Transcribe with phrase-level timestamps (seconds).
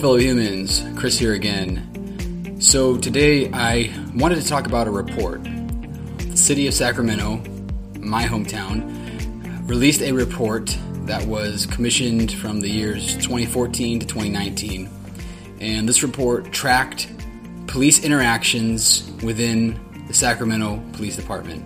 [0.00, 0.82] Fellow humans.
[0.96, 2.56] Chris here again.
[2.60, 5.42] So, today I wanted to talk about a report.
[5.44, 7.42] The city of Sacramento,
[8.00, 14.88] my hometown, released a report that was commissioned from the years 2014 to 2019.
[15.60, 17.08] And this report tracked
[17.66, 21.64] police interactions within the Sacramento Police Department,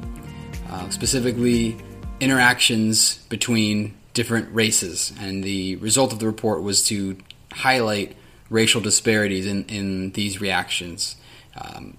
[0.71, 1.77] uh, specifically
[2.21, 5.13] interactions between different races.
[5.21, 7.17] And the result of the report was to
[7.53, 8.17] highlight
[8.51, 11.17] racial disparities in, in these reactions.
[11.57, 11.97] Um,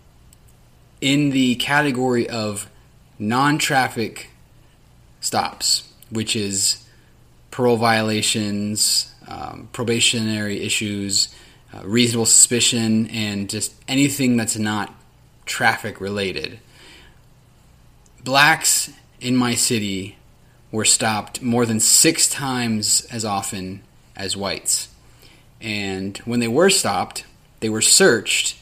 [1.01, 2.69] in the category of
[3.17, 4.29] non traffic
[5.21, 6.85] stops, which is
[7.51, 11.33] parole violations, um, probationary issues,
[11.73, 14.93] uh, reasonable suspicion, and just anything that's not
[15.45, 16.59] traffic related.
[18.23, 20.17] Blacks in my city
[20.71, 23.81] were stopped more than six times as often
[24.15, 24.89] as whites.
[25.61, 27.25] And when they were stopped,
[27.59, 28.57] they were searched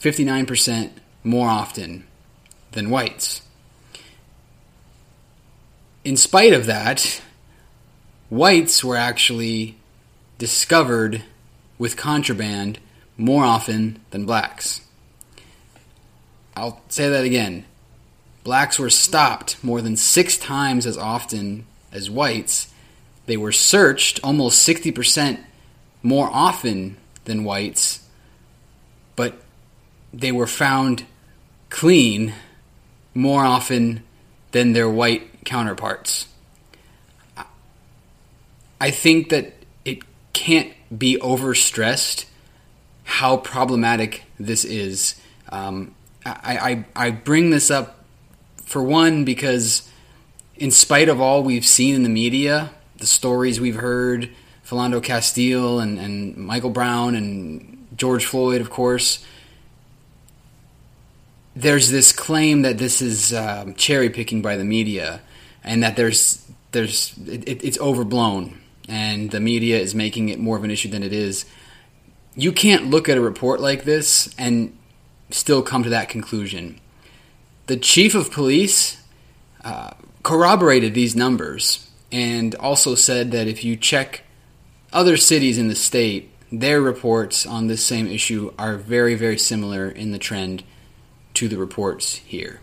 [0.00, 0.90] 59%
[1.24, 2.06] more often
[2.72, 3.42] than whites.
[6.04, 7.20] In spite of that,
[8.30, 9.76] whites were actually
[10.38, 11.24] discovered
[11.78, 12.78] with contraband
[13.16, 14.82] more often than blacks.
[16.54, 17.64] I'll say that again.
[18.44, 22.72] Blacks were stopped more than six times as often as whites.
[23.26, 25.40] They were searched almost 60%
[26.06, 28.08] more often than whites,
[29.16, 29.34] but
[30.14, 31.04] they were found
[31.68, 32.32] clean
[33.12, 34.04] more often
[34.52, 36.28] than their white counterparts.
[38.80, 39.52] I think that
[39.84, 39.98] it
[40.32, 42.26] can't be overstressed
[43.02, 45.20] how problematic this is.
[45.48, 45.92] Um,
[46.24, 48.04] I, I, I bring this up
[48.64, 49.90] for one because,
[50.54, 54.30] in spite of all we've seen in the media, the stories we've heard,
[54.66, 59.24] Philando Castile and, and Michael Brown and George Floyd, of course,
[61.54, 65.20] there's this claim that this is um, cherry picking by the media
[65.62, 70.64] and that there's there's it, it's overblown and the media is making it more of
[70.64, 71.46] an issue than it is.
[72.34, 74.76] You can't look at a report like this and
[75.30, 76.80] still come to that conclusion.
[77.68, 79.02] The chief of police
[79.64, 84.22] uh, corroborated these numbers and also said that if you check
[84.96, 89.90] other cities in the state, their reports on this same issue are very, very similar
[89.90, 90.64] in the trend
[91.34, 92.60] to the reports here.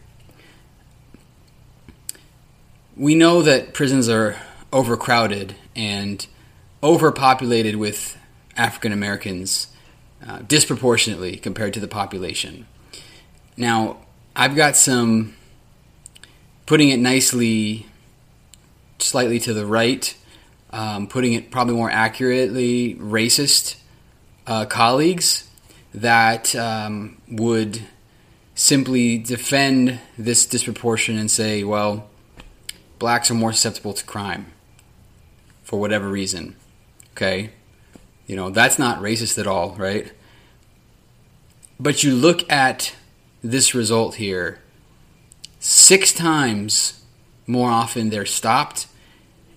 [2.98, 4.38] We know that prisons are
[4.72, 6.26] overcrowded and
[6.82, 8.18] overpopulated with
[8.58, 9.68] African Americans
[10.28, 12.66] uh, disproportionately compared to the population.
[13.56, 13.98] Now,
[14.36, 15.36] I've got some,
[16.66, 17.86] putting it nicely,
[18.98, 20.16] slightly to the right,
[20.74, 23.76] um, putting it probably more accurately, racist
[24.48, 25.48] uh, colleagues
[25.94, 27.82] that um, would
[28.56, 32.10] simply defend this disproportion and say, well,
[32.98, 34.48] blacks are more susceptible to crime
[35.64, 36.56] for whatever reason.
[37.12, 37.52] Okay?
[38.26, 40.12] You know, that's not racist at all, right?
[41.80, 42.96] But you look at
[43.44, 44.60] this result here
[45.60, 47.04] six times
[47.46, 48.88] more often they're stopped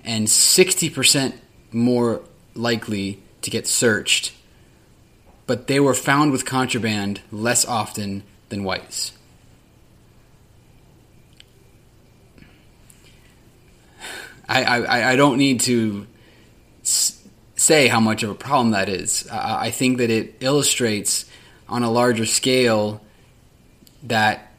[0.07, 1.35] and 60%
[1.73, 2.23] more
[2.55, 4.33] likely to get searched.
[5.47, 9.13] But they were found with contraband less often than whites.
[14.49, 16.07] I, I, I don't need to
[17.57, 19.29] say how much of a problem that is.
[19.29, 21.25] I I think that it illustrates
[21.69, 23.01] on a larger scale
[24.05, 24.53] that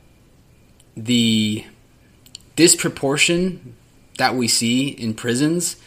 [0.97, 1.63] the
[2.57, 3.76] disproportion
[4.17, 5.77] that we see in prisons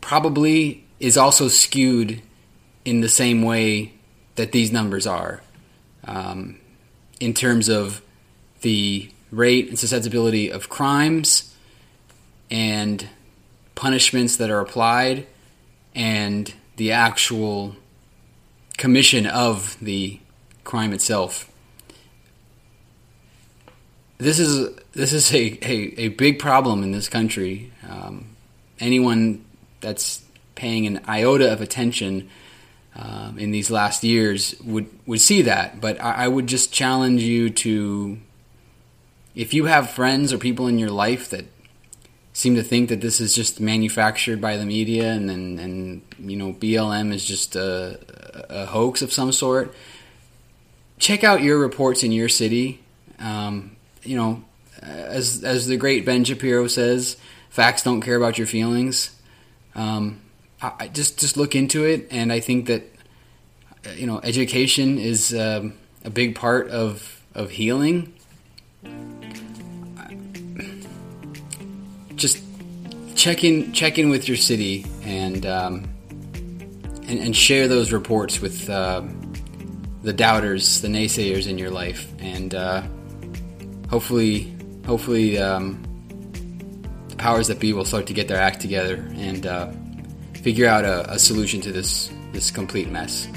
[0.00, 2.22] probably is also skewed
[2.84, 3.92] in the same way
[4.36, 5.42] that these numbers are
[6.04, 6.58] um,
[7.20, 8.00] in terms of
[8.60, 11.54] the rate and susceptibility of crimes
[12.50, 13.08] and
[13.74, 15.26] punishments that are applied
[15.94, 17.74] and the actual
[18.76, 20.20] commission of the
[20.64, 21.50] crime itself.
[24.18, 27.72] This is this is a, a, a big problem in this country.
[27.88, 28.36] Um,
[28.80, 29.44] anyone
[29.80, 30.22] that's
[30.54, 32.28] paying an iota of attention
[32.94, 35.80] um, in these last years would would see that.
[35.80, 38.18] But I, I would just challenge you to,
[39.34, 41.44] if you have friends or people in your life that
[42.32, 46.36] seem to think that this is just manufactured by the media and and, and you
[46.36, 47.98] know BLM is just a,
[48.48, 49.74] a, hoax of some sort.
[50.98, 52.80] Check out your reports in your city.
[53.18, 53.75] Um,
[54.06, 54.44] you know,
[54.82, 57.16] as as the great Ben Shapiro says,
[57.50, 59.10] facts don't care about your feelings.
[59.74, 60.20] Um,
[60.62, 62.84] I, just just look into it, and I think that
[63.94, 65.74] you know, education is um,
[66.04, 68.12] a big part of of healing.
[72.14, 72.42] Just
[73.14, 75.88] check in check in with your city and um,
[77.08, 79.02] and, and, share those reports with uh,
[80.02, 82.82] the doubters, the naysayers in your life, and uh,
[83.88, 84.54] hopefully,
[84.86, 85.82] hopefully, um,
[87.08, 89.70] the powers that be will start to get their act together and uh,
[90.34, 93.28] figure out a, a, solution to this this complete mess.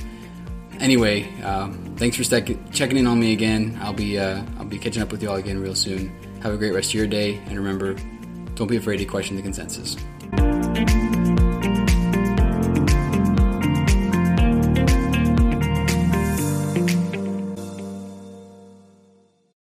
[0.79, 3.77] Anyway, um, thanks for checking in on me again.
[3.81, 6.09] I'll be uh, I'll be catching up with you all again real soon.
[6.41, 7.95] Have a great rest of your day, and remember,
[8.55, 9.97] don't be afraid to question the consensus.